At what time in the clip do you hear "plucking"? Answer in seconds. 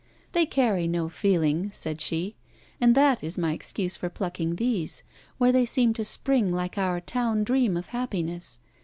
4.09-4.55